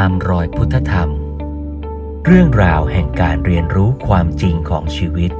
[0.00, 1.10] ตามรอยพุทธธรรม
[2.26, 5.30] เรื่องราวแห่งการเรียนรู้ความจริงของชีวิต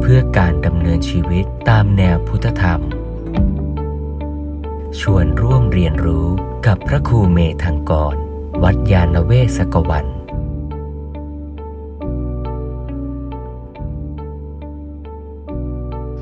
[0.00, 2.80] เพื่อการดำเนินชีวิตตามแนวพุทธธรรม
[5.00, 6.26] ชวนร่วมเรียนรู้
[6.66, 8.16] กับพระครูเมธังกร
[8.62, 10.06] วัดยาณเวศกวัน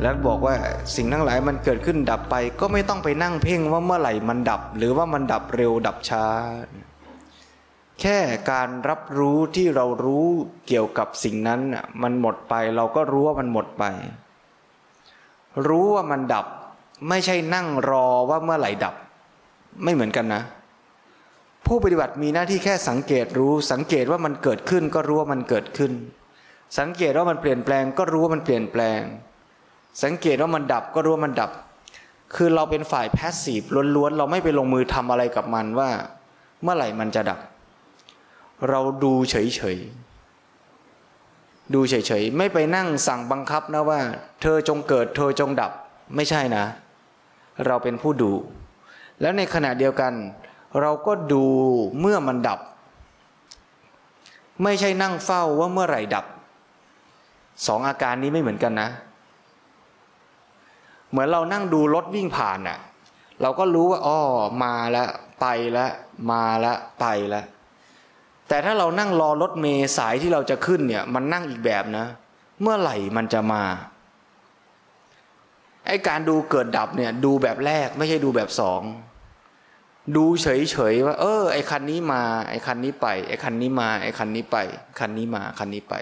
[0.00, 0.56] แล้วบอกว่า
[0.96, 6.24] สิ่งทั้งหลายมันเกิดขึ้นดับไปก็ไม่ต้องไปนั่งเพ่งว่าเมื่อไหร่มันดับ หรือว่ามันดับเร็วดับช้า
[8.02, 8.18] แค่
[8.52, 10.26] การรับรู้ที่เรารู้
[10.66, 13.84] เกี่ยวกับสิ่งนั้นน่ะมันหมดไปเราก็รู้ว่ามันหมดไป
[15.68, 16.46] รู้ว่ามันดับ
[17.08, 18.94] ไม่ใช่นั่งรอว่าเมื่อไหร่ดับ
[19.84, 20.42] ไม่เหมือนกันนะ
[21.66, 25.92] ผู้ปฏิบัติมีหน้าที่แค่สังเกตรู้ สังเกตว่ามันเกิดขึ้นก็รู้ว่ามันเกิดขึ้น
[26.78, 29.00] สังเกตว่ามันเปลี่ยนแปลง ก็รู้ว่ามันเปลี่ยนแปลง
[30.02, 31.50] สังเกตว่ามันดับก็รู้ว่ามันดับ
[32.34, 33.62] คือเราเป็นฝ่ายแพสซีฟ
[33.96, 35.90] ล้วนๆเราไม่ไปลงมือทำอะไรกับมันว่า
[36.62, 37.38] เมื่อไหร่มันจะดับ
[38.68, 39.34] เราดูเฉ
[39.76, 44.00] ยๆ ดูเฉยๆ ไม่ไปนั่งสั่งบังคับนะว่า
[44.42, 45.72] เธอจงเกิดเธอจงดับ
[46.16, 46.64] ไม่ใช่นะ
[47.66, 48.32] เราเป็นผู้ดู
[49.20, 50.12] แล้วในขณะเดียวกัน
[50.80, 51.44] เราก็ดู
[52.00, 52.60] เมื่อมันดับ
[54.62, 56.26] ไม่ใช่นั่งเฝ้าว่าเมื่อไหร่ดับ
[57.66, 58.88] สองอาการนี้ไม่เหมือนกันนะ
[61.10, 62.78] เหมือนเรานั่งดูรถวิ่งผ่านน่ะ
[63.40, 64.20] เราก็รู้ว่าอ้อ
[64.64, 65.08] มาแล้ว
[65.40, 65.92] ไปแล้ว
[66.30, 67.44] มาแล้วไปแล้ว
[68.48, 72.06] แต่ถ้าเรานั่งรอรถเมล์สายที่เราจะขึ้นเนี่ย มันนั่งอีกแบบนะ
[72.60, 73.62] เมื่อไหร่มันจะมา
[75.86, 78.82] ไอการดูเกิดดับเนี่ย ดูแบบแรกไม่ใช่ดูแบบสอง
[80.16, 84.56] ดูเฉยๆว่า เออ ไอคันนี้มา ไอคันนี้ไป ไอคันนี้มา ไอคันนี้ไป
[84.98, 85.94] คันนี้มา คันนี้ไป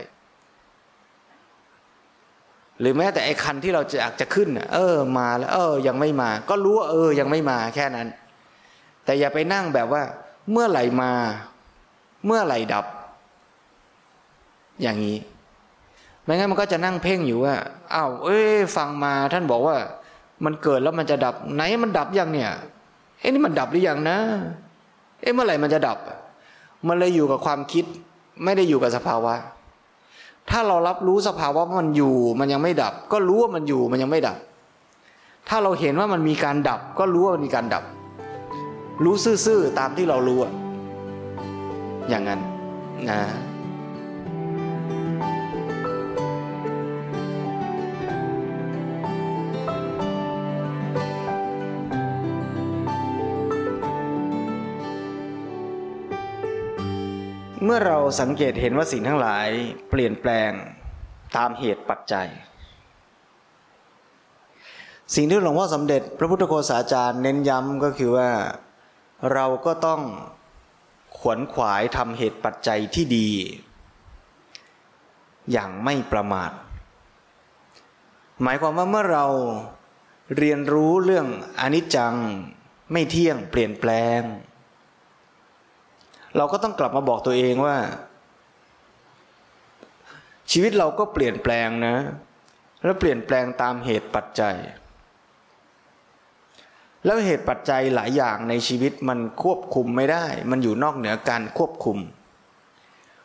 [2.80, 8.08] หรือแม้แต่ไอคันที่เราจะอยากจะขึ้นเออ มาแล้ว เออ ยังไม่มา ก็รู้ว่าเออ ยังไม่มาแค่นั้น
[9.04, 10.02] แต่อย่าไปนั่งแบบว่า
[10.50, 11.12] เมื่อไหร่มา
[12.26, 12.84] เมื่อไหร่ดับ
[14.82, 15.18] อย่างนี้
[16.22, 17.54] ไม่งั้นมันก็จะนั่งเพ่งอยู่ว่า
[17.94, 19.76] อ้าวเอ้ยฟังมาท่านบอกว่า
[20.44, 22.50] มันเกิดแล้วมันจะดับ ไหนมันดับยังเนี่ย
[23.20, 24.18] เอ้นี่มันดับหรือยังนะ
[25.20, 25.98] เอ้เมื่อไหร่มันจะดับ
[26.86, 27.84] มันเลยอยู่กับความคิด
[28.44, 29.34] ไม่ได้อยู่กับสภาวะ
[30.50, 34.36] ถ้าเรารับรู้สภาวะว่ามันอยู่ มันยังไม่ดับ ก็รู้ว่ามันอยู่มันยังไม่ดับ
[35.48, 37.84] ถ้าเราเห็นว่ามันมีการดับ ก็รู้ว่ามันมีการดับ
[39.04, 39.14] รู้
[39.46, 40.52] ซื่อๆตามที่เรารู้อะ
[42.10, 42.40] อย่างนั้น
[43.10, 43.20] นะ
[57.64, 59.48] เมื่อเราสังเกตเห็นว่าสิ่งทั้งหลาย
[59.90, 60.50] เปลี่ยนแปลง
[61.36, 62.28] ตามเหตุปัจจัย
[65.14, 68.30] สิ่งที่หลวงพ่อสมเด็จ พระพุทธโฆษาจารย์เน้นย้ำก็คือว่า
[69.32, 70.00] เราก็ต้อง
[71.18, 73.30] ขวนขวายทำเหตุปัจจัยที่ดี
[75.52, 76.52] อย่างไม่ประมาท
[78.42, 79.26] หมายความว่าเมื่อเรา
[80.38, 81.26] เรียนรู้เรื่อง
[81.60, 82.14] อนิจจัง
[82.92, 84.20] ไม่เที่ยงเปลี่ยนแปลง
[86.36, 87.76] เราก็ต้องกลับมาบอกตัวเองว่า
[90.50, 91.96] ชีวิตเราก็เปลี่ยนแปลงนะ
[92.84, 94.56] แล้วเปลี่ยนแปลงตามเหตุปัจจัย
[97.04, 101.98] แล้วเหตุปัจจัยหลายอย่างในชีวิตมันควบคุมไม่ได้ มันอยู่นอกเหนือการควบคุม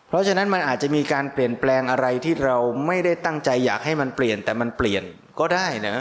[0.08, 5.04] เพราะฉะนั้นมันอาจจะมีการเปลี่ยนแปลงอะไรที่เราไม่ได้ตั้งใจอยากให้มันเปลี่ยนแต่มันเปลี่ยน
[5.40, 5.98] ก็ได้นะ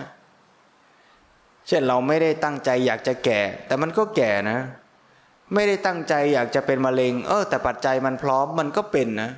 [1.69, 4.59] เช่นเราไม่ได้ตั้งใจอยากจะแก่ แต่มันก็แก่นะ
[5.55, 9.31] ไม่ได้ตั้งใจอยากจะเป็นมะเร็ง เออ แต่ปัจจัยมันพร้อมมันก็เป็นนะ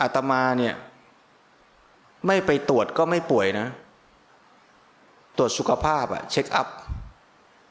[0.00, 0.74] อาตมาเนี่ย
[2.26, 3.66] ไม่ไปตรวจก็ไม่ป่วยนะ
[5.38, 6.68] ตรวจสุขภาพอะเช็คอัพ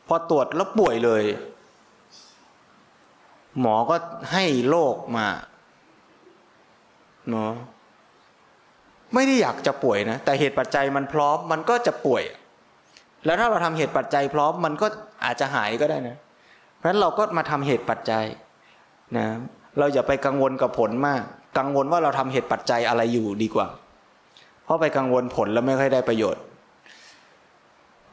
[0.08, 1.24] พอตรวจแล้วป่วยเลย
[3.60, 3.96] หมอก็
[4.34, 5.28] ให้โรคมา
[7.30, 7.52] เนาะ
[9.14, 12.24] ไม่ได้อยากจะป่วยนะ แต่เหตุปัจจัยมันพร้อมมันก็จะป่วย
[13.26, 14.88] แล้วถ้าเราทำเหตุปัจจัยพร้อมมันก็
[15.24, 16.18] อาจจะหายก็ได้นะ
[16.78, 18.26] เพราะฉะนั้นเราก็มาทำเหตุปัจจัย
[19.18, 19.28] นะ
[19.78, 21.24] เราอย่าไปกังวลกับผลมาก
[21.58, 23.68] กังวลว่าเราทำเหตุปัจจัยอะไรอยู่ดีกว่า
[24.64, 26.44] เพราะไปกังวลผลแล้วไม่ค่อยได้ประโยชน์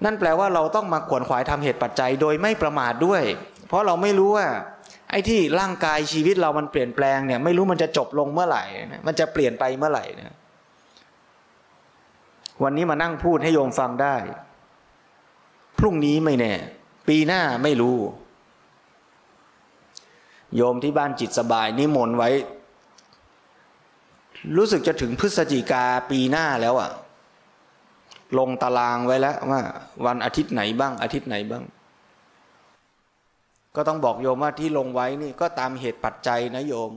[0.05, 3.23] นั่นแปลว่าเราต้องมาขวนขวายทำเหตุปัจจัยโดยไม่ประมาทด้วย
[3.69, 4.47] เพราะเราไม่รู้ว่า
[5.11, 8.65] ไอ้ที่ร่างกายชีวิตเรามันเปลี่ยนแปลงเนี่ย ไม่รู้มันจะจบลงเมื่อไหร่
[9.07, 10.37] มันจะเปลี่ยนไปเมื่อไหร่นะ
[12.63, 14.17] วันนี้มานั่งพูดให้โยมฟังได้
[15.79, 16.53] พรุ่งนี้ไม่แน่
[17.09, 17.99] ปีหน้าไม่รู้
[20.57, 22.31] โยมที่บ้านจิตสบายนิมนต์ไว้
[24.57, 26.91] รู้สึกจะถึงพฤศจิกาปีหน้าแล้วอะ
[28.39, 29.61] ลงตารางไว้แล้วว่า
[30.07, 31.65] วันอาทิตย์ไหนบ้าง อาทิตย์ไหนบ้าง
[33.77, 36.93] ก็ต้องบอกโยมว่าที่ลงไว้นี่ก็ตามเหตุปัจจัยนะโยม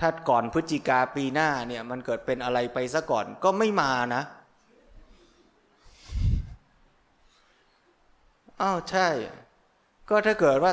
[0.00, 4.22] ถ้าก่อนพฤศจิกาปีหน้าเนี่ย มันเกิดเป็นอะไรไปซะก่อนก็ไม่มานะ
[8.62, 9.08] อ้าวใช่
[10.08, 10.72] ก็ถ้าเกิดว่า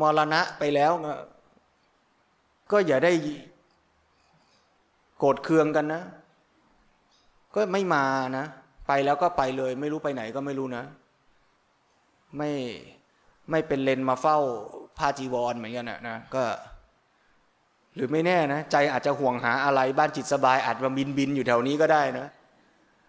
[0.00, 0.92] มรณะไปแล้ว
[2.72, 3.12] ก็อย่าได้
[5.18, 6.02] โกรธเคืองกันนะ
[7.54, 8.04] ก็ไม่มา
[8.38, 8.46] นะ
[8.88, 10.84] ไปแล้วก็ไปเลย ไม่รู้ไปไหนก็ไม่รู้นะ
[12.38, 12.50] ไม่
[13.50, 14.38] ไม่เป็นเลนมาเฝ้า
[14.98, 16.44] พาจีวรเหมือนกันนะนะก็
[17.94, 22.26] หรือไม่แน่นะ ใจอาจจะห่วงหาอะไรบ้านจิตสบายอาจมาบินบินอยู่แถวนี้ก็ได้นะ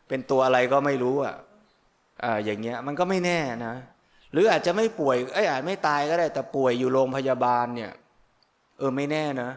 [0.08, 1.36] เป็นตัวอะไรก็ไม่รู้อะ
[2.24, 3.74] อ่าอย่างเงี้ย มันก็ไม่แน่นะ
[4.32, 7.92] หรืออาจจะไม่ป่วยไอ้อาจไม่ตายก็ได้ แต่ป่วยอยู่โรงพยาบาลเนี่ย
[8.78, 9.50] เออไม่แน่นะ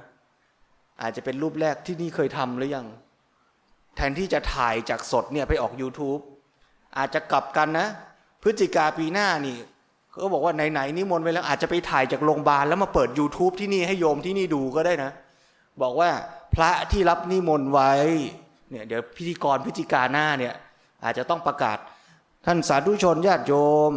[1.03, 2.87] อาจจะเป็นรูปแรกที่นี่เคยทำหรือยัง
[3.99, 6.21] แทนที่จะถ่ายจากสดเนี่ยไปออก YouTube
[6.99, 7.87] อาจจะกลับกันนะ
[8.43, 9.59] พฤศจิกาปีหน้านี่
[10.23, 15.11] ก็บอกว่าไหนๆนิมนต์ไปแล้วอาจจะไปถ่ายจากโรงพยาบาลแล้วมาเปิด YouTube ที่นี่ให้โยมที่นี่ดูก็ได้นะ
[15.83, 16.11] บอกว่า
[16.55, 17.93] พระที่รับนิมนต์ไว้
[18.71, 20.55] เนี่ยเดี๋ยวพิธีกรพฤศจิกาหน้าเนี่ย
[21.05, 21.79] อาจจะต้องประกาศ
[22.47, 23.55] ท่านสาธุชนญาติโย
[23.91, 23.93] ม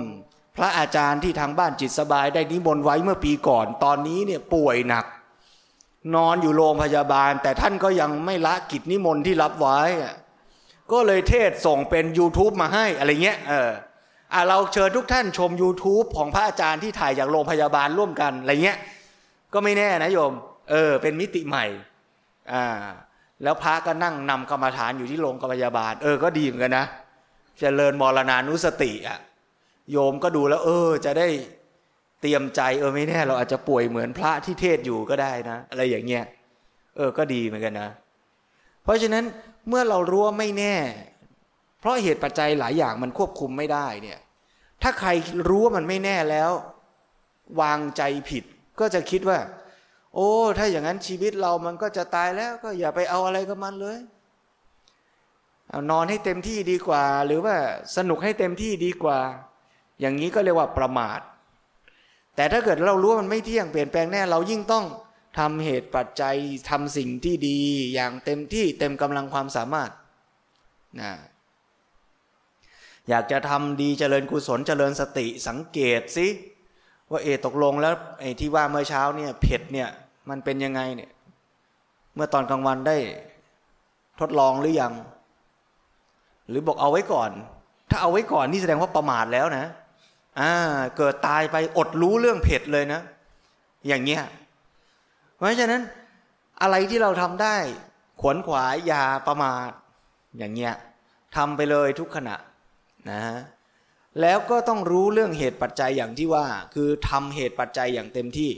[0.57, 5.05] พระอาจารย์ที่ทางบ้านจิตสบายได้นิมนต์ไว้เมื่อปีก่อน ตอนนี้เนี่ยป่วยหนัก
[6.15, 9.79] นอนอยู่โรงพยาบาล แต่ท่านก็ยังไม่ละกิจนิมนต์ที่รับไว้
[10.91, 13.71] ก็เลยเทศส่งเป็น YouTube มาให้อะไรเงี้ยเออ
[14.33, 18.77] อะเราเชิญทุกท่านชม YouTube ของพระอาจารย์ที่ถ่ายจากโรงพยาบาลร่วมกันอะไรเงี้ย
[19.53, 20.33] ก็ไม่แน่นะโยม
[20.71, 21.65] เออ เป็นมิติใหม่
[22.53, 22.65] อ่า
[23.43, 26.85] แล้วพระก็นั่งนำกรรมฐานอยู่ที่โรงพยาบาล เออก็ดีเหมือนกันนะ
[27.59, 29.19] เจริญมรณานุสติอะ
[29.91, 31.27] โยมก็ดูแล้ว เออ จะได้
[32.21, 36.23] เตรียมใจเออไม่แน่ เราอาจจะป่วยเหมือนพระที่เทศอยู่ก็ได้นะ อะไรอย่างเงี้ย
[36.97, 37.89] เออก็ดีเหมือนกันนะ
[38.83, 39.23] เพราะฉะนั้น
[39.69, 40.75] เมื่อเรารู้ว่าไม่แน่
[41.79, 44.19] เพราะเหตุปัจจัยหลายอย่างมันควบคุมไม่ได้เนี่ย
[44.83, 45.09] ถ้าใคร
[45.49, 46.51] รู้ว่ามันไม่แน่แล้ว
[47.61, 48.43] วางใจผิด
[48.79, 49.39] ก็จะคิดว่า
[50.15, 53.99] โอ้ ถ้าอย่างนั้นชีวิตเรามันก็จะตายแล้วก็อย่าไปเอาอะไรกับมันเลย
[55.69, 57.55] เอนอนให้เต็มที่ดีกว่า หรือว่า
[57.97, 59.19] สนุกให้เต็มที่ดีกว่า
[59.99, 61.19] อย่างนี้ก็เรียกว่าประมาท
[62.35, 64.85] แต่ถ้าเกิดเรารู้ว่ามันไม่เที่ยงเปลี่ยนแปลงแน่เรายิ่งต้อง
[65.39, 66.35] ทำเหตุปัจจัย
[66.69, 67.59] ทำสิ่งที่ดี
[67.93, 69.89] อย่างเต็มที่เต็มกำลังความสามารถ
[71.01, 71.11] นะ
[73.09, 76.27] อยากจะทำดีเจริญกุศลเจริญสติสังเกตสิ
[77.09, 79.89] ว่าเอตกลงแล้วไอ้ที่ว่าเมื่อเช้าเนี่ยเผ็ดเนี่ย
[80.29, 81.11] มันเป็นยังไงเนี่ย
[82.15, 82.97] เมื่อตอนกลางวันได้
[84.19, 84.93] ทดลองหรือยัง
[86.49, 87.31] หรือบอกเอาไว้ก่อน
[87.89, 89.65] ถ้าเอาไว้ก่อนนี่แสดงว่าประมาทแล้วนะ
[90.39, 90.53] อ่า
[90.97, 93.01] เกิดตายไปอดรู้เรื่องเผ็ดเลยนะ
[93.87, 94.23] อย่างเงี้ย
[95.35, 95.81] เพราะฉะนั้น
[96.61, 97.55] อะไรที่เราทำได้
[98.21, 99.71] ขวนขวายยาประมาท
[100.37, 100.73] อย่างเงี้ย
[101.35, 102.35] ทำไปเลยทุกขณะ
[103.11, 103.21] นะ
[104.21, 108.51] แล้วก็ต้องรู้เรื่องเหตุปัจจัยอย่างที่ว่า คือทำเหตุปัจจัยอย่างเต็มที่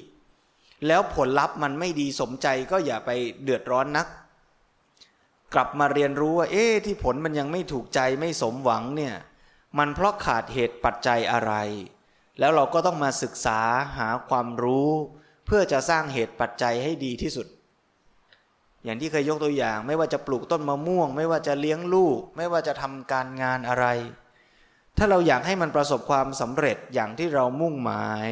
[0.88, 3.12] แล้วผลลัพธ์มันไม่ดีสมใจก็อย่าไป
[3.44, 4.08] เดือดร้อนนัก
[5.54, 9.16] กลับมาเรียนรู้ว่า เอ๊ะที่ผลมันยังไม่ถูกใจไม่สมหวังเนี่ย
[9.78, 11.54] มันเพราะขาดเหตุปัจจัยอะไร
[12.40, 13.60] แล้วเราก็ต้องมาศึกษา
[13.98, 14.90] หาความรู้
[15.46, 17.48] เพื่อจะสร้างเหตุปัจจัยให้ดีที่สุด
[18.84, 23.86] อย่างที่เคยยกตัวอย่าง ไม่ว่าจะปลูกต้นมะม่วง ไม่ว่าจะเลี้ยงลูก ไม่ว่าจะทำการงานอะไร
[24.98, 28.30] ถ้าเราอยากให้มันประสบความสำเร็จอย่างที่เรามุ่งหมาย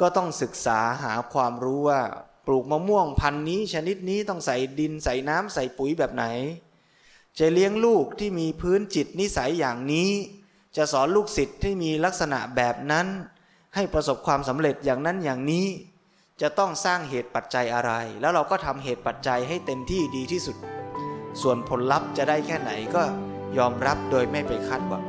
[0.00, 2.00] ก็ต้องศึกษาหาความรู้ว่า
[2.46, 6.24] ปลูกมะม่วงพันธุ์นี้ชนิดนี้ต้องใส่ดินใส่น้ำใส่ปุ๋ยแบบไหน
[7.38, 10.10] จะเลี้ยงลูกที่มีพื้นจิตนิสัยอย่างนี้
[10.76, 13.06] จะสอนลูกศิษย์ที่มีลักษณะแบบนั้น
[13.74, 15.66] ให้ประสบความสำเร็จอย่างนั้นอย่างนี้
[16.40, 20.56] จะต้องสร้างเหตุปัจจัยอะไร แล้วเราก็ทำเหตุปัจจัยให้เต็มที่ดีที่สุด
[21.42, 23.02] ส่วนผลลัพธ์จะได้แค่ไหนก็
[23.58, 25.04] ยอมรับโดยไม่ไปคาดหวัง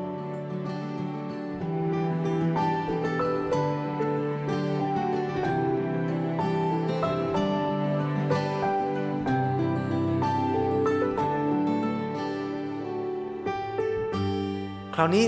[14.96, 15.25] คราวนี้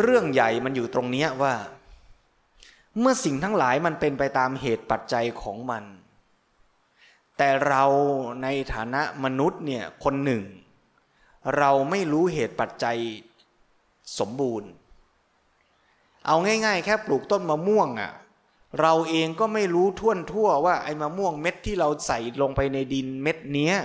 [0.00, 1.54] เรื่องใหญ่มันอยู่ตรงนี้ว่า
[3.00, 5.84] เมื่อสิ่งทั้งหลายมันเป็นไปตามเหตุปัจจัยของมัน
[7.36, 7.84] แต่เรา
[8.42, 10.42] ในฐานะมนุษย์เนี่ยคนหนึ่ง
[11.56, 12.98] เราไม่รู้เหตุปัจจัย
[14.18, 14.70] สมบูรณ์
[16.26, 18.12] เอาง่าย ๆ แค่ปลูกต้นมะม่วงอะ่ะ
[18.80, 23.76] เราเองก็ไม่รู้ท่วนทั่วว่าไอ้มะม่วงเม็ดที่เราใส่ลงไปในดินเม็ดเนี้ย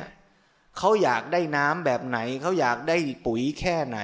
[0.78, 4.00] เขาอยากได้น้ำแบบไหน เขาอยากได้ปุ๋ยแค่ไหน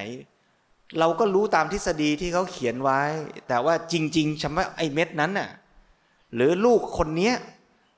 [0.99, 3.01] เราก็รู้ตามทฤษฎีที่เขาเขียนไว้
[3.47, 5.49] แต่ว่าจริงๆชำว่าไอ้เม็ดนั้นน่ะ
[6.35, 7.35] หรือลูกคนเนี้ย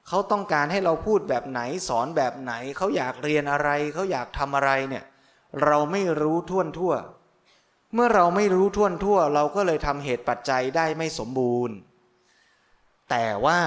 [0.07, 5.03] เขาต้องการให้เราพูดแบบไหนสอนแบบไหน เขาอยากเรียนอะไร เขาอยากทำอะไรเนี่ย
[5.63, 6.93] เราไม่รู้ท่วนทั่ว
[7.93, 11.75] เมื่อเราไม่รู้ท่วนทั่ว เราก็เลยทำเหตุปัจจัยได้ไม่สมบูรณ์
[13.09, 13.59] แต่ว่า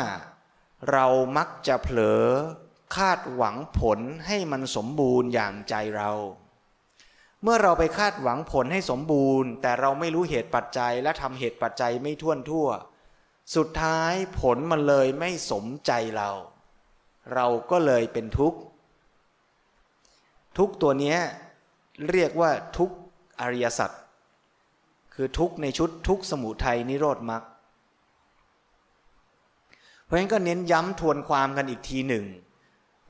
[0.92, 2.24] เรามักจะเผลอ
[2.96, 6.10] คาดหวังผลให้มันสมบูรณ์อย่างใจเรา
[7.42, 12.68] เมื่อเราไปคาดหวังผลให้สมบูรณ์ แต่เราไม่รู้เหตุปัจจัยและทำเหตุปัจจัยไม่ท่วนทั่ว
[13.56, 16.30] สุดท้ายผลมันเลยไม่สมใจเรา
[17.34, 18.58] เราก็เลยเป็นทุกข์
[20.58, 21.16] ทุกตัวนี้
[22.10, 22.90] เรียกว่าทุก
[23.40, 23.90] อริยสัจ
[25.14, 27.42] คือทุกในชุดทุกสมุทัยนิโรธมรรค
[30.04, 32.24] เพราะฉะนั้นก็เน้นย้ำทวนความกันอีกทีหนึ่ง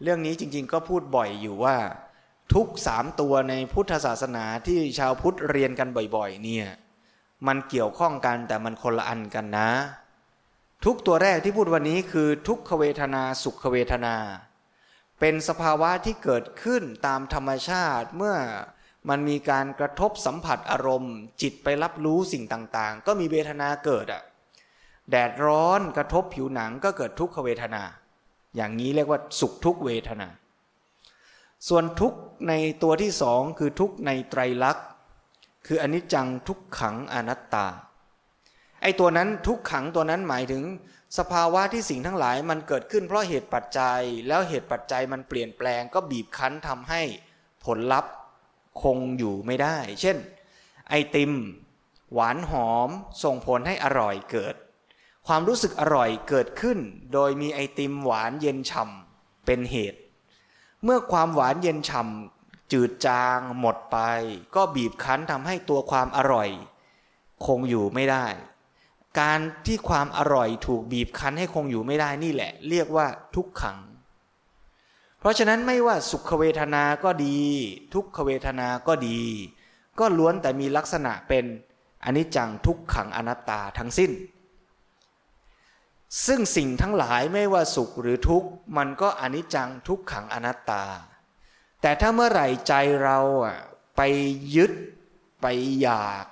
[0.03, 1.77] เรื่องนี้จริงๆก็พูดบ่อยอยู่ว่า
[2.55, 6.67] ทุกสามตัวในพุทธศาสนาที่ชาวพุทธเรียนกันบ่อยๆ เนี่ย
[7.47, 9.71] มันเกี่ยวข้องกันแต่มันคนละอันกันนะ
[10.85, 14.17] ทุกตัวแรกที่พูดวันนี้คือทุกขเวทนาสุขเวทนา
[15.21, 18.37] เป็นสภาวะที่เกิดขึ้นตามธรรมชาติเมื่อ
[19.09, 24.23] มันมีการกระทบสัมผัสอารมณ์ จิตไปรับรู้สิ่งต่างๆ ก็มีเวทนาเกิดอะ
[25.11, 27.83] แดดร้อนกระทบผิวหนังก็เกิดทุกขเวทนา
[28.57, 30.29] อย่างนี้เรียกว่าสุขทุกเวทนา
[31.69, 32.15] ส่วนทุก
[32.49, 32.53] ใน
[32.83, 34.87] ตัวที่สองคือทุกในไตรลักษณ์
[35.67, 37.67] คืออนิจจังทุกขังอนัตตา
[38.83, 40.65] ไอ้ตัวนั้นทุกขังตัวนั้นหมายถึง
[41.19, 47.03] สภาวะที่สิ่งทั้งหลายมันเกิดขึ้นเพราะเหตุปัจจัย แล้วเหตุปัจจัยมันเปลี่ยนแปลงก็บีบคั้นทำให้
[47.65, 48.13] ผลลัพธ์
[48.83, 50.17] คงอยู่ไม่ได้ เช่น
[50.89, 51.33] ไอติม
[52.15, 52.91] หวานหอม
[53.25, 54.55] ส่งผลให้อร่อยเกิด
[55.27, 56.79] ความรู้สึกอร่อยเกิดขึ้น
[57.13, 60.00] โดยมีไอติมหวานเย็นฉ่ำเป็นเหตุ
[60.85, 63.99] เมื่อความหวานเย็นฉ่ำจืดจางหมดไป
[64.55, 66.49] ก็บีบคั้นทำให้ตัวความอร่อย
[67.47, 68.27] คงอยู่ไม่ได้
[69.21, 73.79] การที่ความอร่อยถูกบีบคั้นให้คงอยู่ไม่ได้นี่แหละ เรียกว่าทุกขัง
[75.21, 77.39] เพราะฉะนั้นไม่ว่าสุขเวทนาก็ดี
[77.95, 79.21] ทุกขเวทนาก็ดี
[80.01, 81.45] ก็ล้วนแต่มีลักษณะเป็น
[82.05, 84.11] อนิจจังทุกขังอนัตตาทั้งสิ้น
[86.27, 90.85] ซึ่งสิ่งทั้งหลายไม่ว่าสุขหรือทุกข์มันก็อนิจจังทุกขังอนัตตา
[91.81, 92.75] แต่ถ้าเมื่อไหร่ใจ
[93.05, 93.59] เราอะ
[93.97, 94.01] ไป
[94.55, 94.73] ยึด
[95.41, 95.47] ไป
[95.81, 96.25] อยาก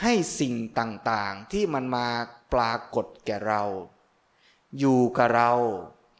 [0.00, 2.06] ให้สิ่งต่างๆ ที่มันมา
[2.52, 3.62] ปรากฏแก่เรา
[4.78, 5.52] อยู่กับเรา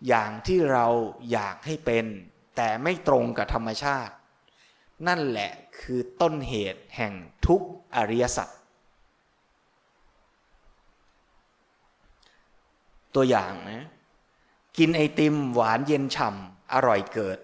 [0.09, 0.87] อย่างที่เรา
[1.33, 2.07] อยากให้เป็น
[2.57, 4.15] แต่ไม่ตรงกับธรรมชาติ
[5.07, 7.13] นั่นแหละคือต้นเหตุแห่ง
[7.47, 7.63] ทุก
[7.97, 8.49] อริยสัจ
[13.15, 13.87] ตัวอย่างนะ
[14.79, 17.39] กินไอติมหวานเย็นฉ่ำอร่อยเกิด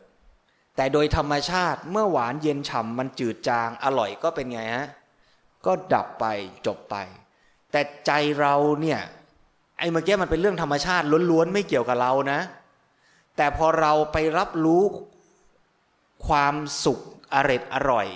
[0.76, 4.88] แต่โดยธรรมชาติเมื่อหวานเย็นฉ่ำมันจืดจางอร่อยก็เป็นไงฮะ
[5.66, 6.24] ก็ดับไป
[6.66, 6.96] จบไป
[7.72, 9.00] แต่ใจเราเนี่ย
[9.78, 12.40] ไอ้เมื่อกี้มันเป็นเรื่องธรรมชาติล้วนๆไม่เกี่ยวกับเรานะ
[13.36, 14.82] แต่พอเราไปรับรู้
[16.26, 17.00] ความสุข
[17.34, 18.08] อร็ดอร่อย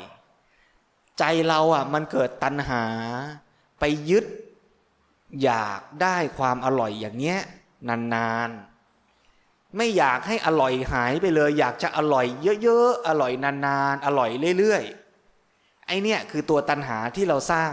[1.18, 2.82] ใจเราอะมันเกิดตัณหา
[3.80, 4.24] ไปยึด
[5.44, 7.40] อยากได้ความอร่อยอย่างเงี้ย
[7.88, 12.26] นานๆ ไม่อยากให้อร่อยหายไปเลย อยากจะอร่อย
[12.62, 17.72] เยอะๆ อร่อยนานๆ อร่อยเรื่อยๆ ไอเนี่ยคือตัวตัณหาที่เราสร้าง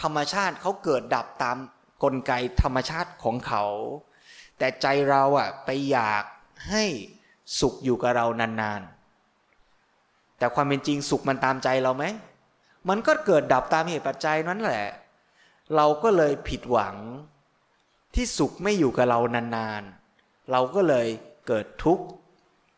[0.00, 1.56] ธรรมชาติเขาเกิดดับตาม
[2.02, 3.64] กลไกธรรมชาติของเขา
[4.58, 6.24] แต่ใจเราอะไปอยาก
[6.70, 6.84] ให้
[7.60, 12.04] สุขอยู่กับเรานานๆ แต่ความเป็นจริงสุขมันตามใจเราไหม
[12.88, 14.84] มันก็เกิดดับตามเหตุปัจจัยนั้นแหละ
[15.76, 16.96] เราก็เลยผิดหวัง
[18.14, 21.08] ที่สุขไม่อยู่กับเรานานๆ เราก็เลย
[21.46, 22.04] เกิดทุกข์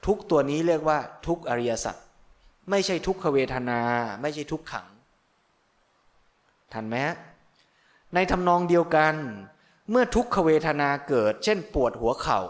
[0.07, 1.97] ทุกตัวนี้เรียกว่าทุกอริยสัจ
[2.71, 3.81] ไม่ใช่ทุกขเวทนา
[4.23, 4.87] ไม่ใช่ทุกขัง
[6.73, 6.97] ทันไหม
[8.15, 9.15] ในทำนองเดียวกัน
[9.91, 12.41] เมื่อทุกขเวทนาเกิด เช่น ปวดหัวเขา่า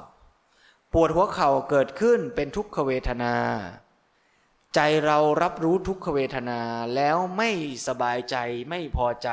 [0.92, 3.35] ปวดหัวเข่าเกิดขึ้นเป็นทุกขเวทนา
[4.75, 6.61] ใจเรารับรู้ทุกขเวทนา
[6.94, 7.50] แล้วไม่
[7.87, 8.37] สบายใจ
[8.68, 9.30] ไม่พอใจ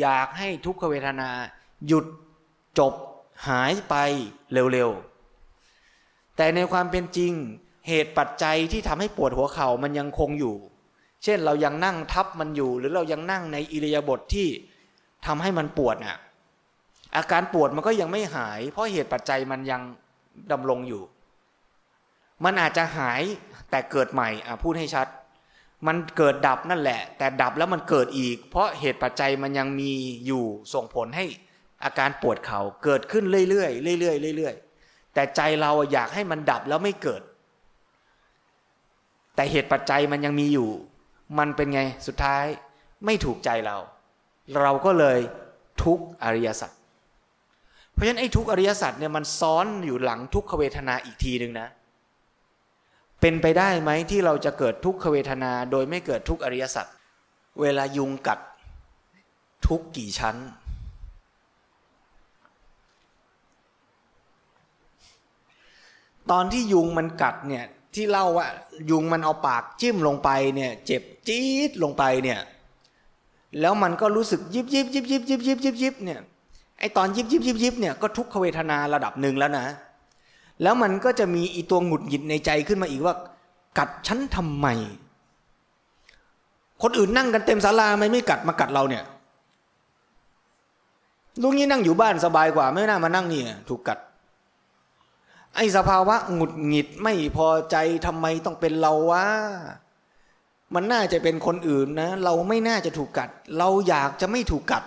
[0.00, 1.30] อยากให้ทุกขเวทนา
[1.86, 2.06] หยุด
[2.78, 2.94] จบ
[3.48, 3.94] หายไป
[4.52, 7.32] เร็วๆ แต่ในความเป็นจริง
[7.88, 10.56] เหตุปัจจัยที่ทำให้ปวดหัวเข่ามันยังคงอยู่
[11.24, 14.48] เช่นเรายังนั่งทับมันอยู่ หรือเรายังนั่งในอิริยาบถทที่
[15.26, 16.16] ทำให้มันปวดอะ
[17.16, 19.82] อาการปวดมันก็ยังไม่หาย เพราะเหตุปัจจัยมันยัง
[20.52, 21.02] ดำรงอยู่
[22.44, 23.22] มันอาจจะหาย
[23.70, 24.28] แต่เกิดใหม่
[24.62, 25.06] พูดให้ชัด
[25.86, 29.92] มันเกิดดับนั่นแหละ แต่ดับแล้วมันเกิดอีก เพราะเหตุปัจจัยมันยังมี
[30.26, 30.44] อยู่
[30.74, 31.24] ส่งผลให้
[31.84, 37.22] อาการปวดเขา่าเกิดขึ้นเรื่อยๆเรื่อยๆเรื่อยๆแต่ใจเราอยากให้มันดับแล้วไม่เกิด
[39.34, 40.68] แต่เหตุปัจจัยมันยังมีอยู่
[41.38, 42.44] มันเป็นไงสุดท้าย
[43.04, 43.76] ไม่ถูกใจเรา
[44.60, 45.18] เราก็เลย
[45.84, 46.70] ทุกอริยสัจ
[47.92, 51.68] เพราะฉะนั้นไอ้ทุกอริยสัจเนี่ยมันซ้อนอยู่หลังทุกขเวทนาอีกทีหนึ่งนะ
[53.20, 56.86] เป็นไปได้ไหมที่เราจะเกิดทุกขเวทนา โดยไม่เกิดทุกอริยสัจ
[57.60, 58.38] เวลายุงกัด
[59.66, 60.36] ทุกกี่ชั้น
[66.30, 68.46] ตอนที่ยุงมันกัดเนี่ยที่เล่าว่า
[68.90, 72.40] ยุงมันเอาปากจิ้มลงไปเนี่ยเจ็บจี๊ดลงไปเนี่ย
[73.60, 76.20] แล้วมันก็รู้สึกยิบยิบยิบยิบยิบยิบยิบยิบเนี่ย
[76.78, 79.66] ไอตอนยิบยิบยิบยิบเนี่ยก็ทุกขเวทนาระดับหนึ่งแล้วนะ
[80.62, 83.14] แล้วมันก็จะมีอีตัวหงุดหงิดในใจขึ้นมาอีกว่า
[83.78, 84.66] กัดฉันทำไม
[86.82, 89.04] คนอื่นนั่งกันเต็มศาลาไม่ไม่กัดมากัดเราเนี่ย
[91.42, 93.98] ลุงนี้นั่งอยู่บ้านสบายกว่า ไม่น่ามานั่งนี่ถูกกัด
[95.54, 99.24] ไอ้สภาวะหงุดหงิดไม่พอใจทำไมต้องเป็นเราวะ
[100.74, 104.82] มันน่าจะเป็นคนอื่นนะ เราไม่น่าจะถูกกัด เราอยากจะไม่ถูกกัด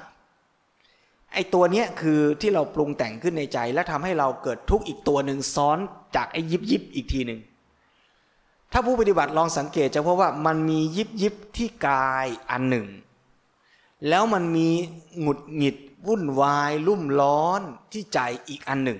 [1.34, 5.78] ไอ้ตัวเนี้ยคือที่เราปรุงแต่งขึ้นในใจ และทำให้เราเกิดทุกข์อีกตัวหนึ่งซ้อน
[6.16, 7.40] จากไอ้ยิบยิบอีกทีหนึ่ง
[8.72, 12.88] ถ้าผู้ปฏิบัติลองสังเกตจะพบว่ามันมียิบยิบที่กายอันหนึ่ง
[14.10, 14.70] แล้วมันมี
[15.20, 15.76] หงุดหงิด
[16.08, 17.62] วุ่นวายรุ่มร้อน
[17.92, 18.20] ที่ใจ
[18.50, 19.00] อีกอันหนึ่ง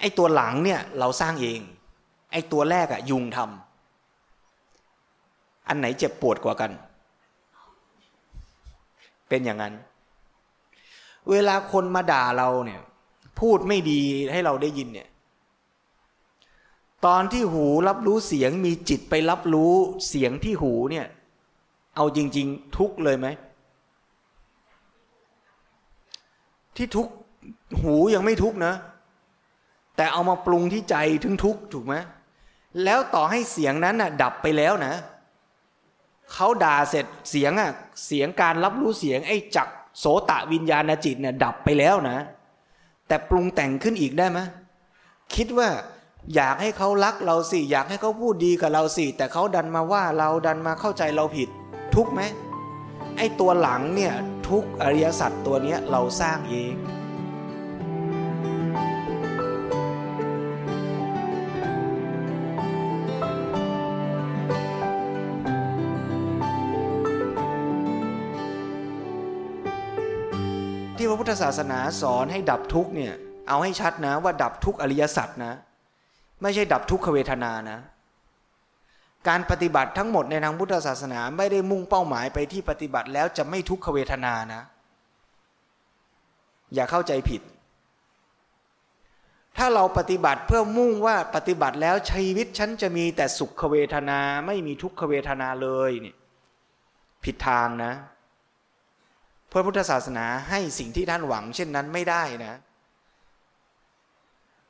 [0.00, 1.60] ไอ้ตัวหลังเนี่ยเราสร้างเอง
[2.32, 6.70] ไอ้ตัวแรกอะยุงทำอันไหนเจ็บปวดกว่ากัน
[9.28, 9.74] เป็นอย่างนั้น
[11.30, 12.80] เวลาคนมาด่าเราเนี่ย
[13.40, 14.00] พูดไม่ดี
[14.32, 15.08] ให้เราได้ยินเนี่ย
[17.06, 19.72] ตอนที่หูรับรู้เสียงมีจิตไปรับรู้
[20.08, 21.06] เสียงที่หูเนี่ย
[21.96, 23.26] เอาจริง ๆ ทุกเลยไหม
[26.76, 27.08] ที่ทุก
[27.82, 28.74] หูยังไม่ทุกนะ
[29.96, 31.94] แต่เอามาปรุงที่ใจถึงทุกถูกไหม
[32.84, 34.94] แล้วต่อให้เสียงนั้นน่ะ ดับไปแล้วนะ
[36.32, 37.70] เขาด่าเสร็จเสียงอะ
[38.06, 42.18] เสียงการรับรู้เสียงไอ้จัก โสตะวิญญาณจิตเนี่ยดับไปแล้วนะ
[43.08, 44.38] แต่ปรุงแต่งขึ้นอีกได้ไหม
[45.34, 45.68] คิดว่า
[46.34, 51.48] อยากให้เขารักเราสิ อยากให้เขาพูดดีกับเราสิ แต่เขาดันมาว่าเราดันมาเข้าใจเราผิด
[51.94, 52.20] ทุกไหม
[53.16, 54.14] ไอ้ตัวหลังเนี่ย
[54.48, 56.72] ทุกอริยสัจตัวเนี้ยเราสร้างเอง
[71.42, 73.14] ศาสนาสอนให้ดับทุกเนี่ย
[73.48, 75.54] เอาให้ชัดนะ ว่าดับทุกอริยสัจนะ
[76.42, 77.78] ไม่ใช่ดับทุกขเวทนานะ
[79.28, 84.62] การปฏิบัติทั้งหมดในทางพุทธศาสนาไม่ได้มุ่งเป้าหมายไปที่ปฏิบัติแล้วจะไม่ทุกขเวทนานะ
[86.74, 87.42] อย่าเข้าใจผิด
[89.56, 96.16] ถ้าเราปฏิบัติเพื่อมุ่งว่าปฏิบัติแล้วชีวิตฉันจะมีแต่สุขเวทนาไม่มีทุกขเวทนาเลยเนี่ย
[97.24, 97.92] ผิดทางนะ
[99.54, 102.54] พระพุทธศาสนาให้สิ่งที่ท่านหวัง เช่นนั้นไม่ได้นะ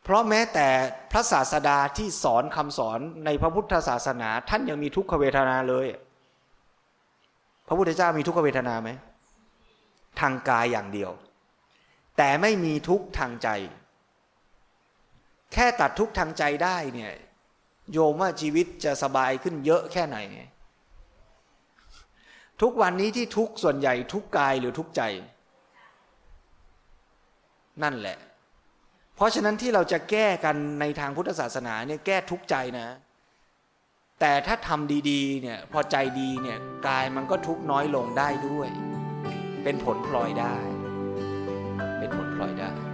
[0.03, 0.69] เพราะแม้แต่
[1.13, 5.87] พระศาสดาที่สอนคำสอนในพระพุทธศาสนา ท่านยังมีทุกขเวทนาเลย
[7.69, 8.91] พระพุทธเจ้ามีทุกขเวทนาไหม
[10.21, 11.11] ทางกายอย่างเดียว
[12.17, 13.49] แต่ไม่มีทุกทางใจ
[15.53, 17.13] แค่ตัดทุกทางใจได้เนี่ย
[17.93, 20.19] โยมว่าชีวิตจะสบายขึ้นเยอะแค่ไหน
[22.63, 25.03] ทุกวันนี้ที่ทุกส่วนใหญ่ทุกกายหรือทุกใจ
[27.83, 28.19] นั่นแหละ
[29.17, 32.89] เพราะฉะนั้นที่เราจะแก้กันในทางพุทธศาสนาเนี่ยแก้ทุกใจนะ
[34.21, 38.69] แต่ถ้าทำดีๆเนี่ยพอใจดีเนี่ยกายมันก็ทุกน้อยลงได้ด้วย
[39.65, 40.57] เป็นผลพลอยได้
[41.99, 42.94] เป็นผลพลอยได้